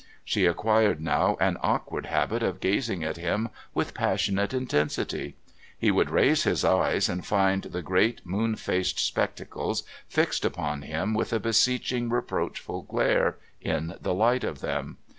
She 0.25 0.47
acquired 0.47 0.99
now 0.99 1.37
an 1.39 1.59
awkward 1.61 2.07
habit 2.07 2.41
of 2.41 2.59
gazing 2.59 3.03
at 3.03 3.17
him 3.17 3.49
with 3.75 3.93
passionate 3.93 4.51
intensity. 4.51 5.35
He 5.77 5.91
would 5.91 6.09
raise 6.09 6.41
his 6.41 6.65
eyes 6.65 7.07
and 7.07 7.23
find 7.23 7.65
the 7.65 7.83
great 7.83 8.25
moon 8.25 8.55
faced 8.55 8.97
spectacles 8.99 9.83
fixed 10.07 10.43
upon 10.43 10.81
him 10.81 11.13
with 11.13 11.31
a 11.33 11.39
beseeching, 11.39 12.09
reproachful 12.09 12.81
glare 12.81 13.37
in 13.61 13.93
the 14.01 14.15
light 14.15 14.43
of 14.43 14.61
them. 14.61 14.97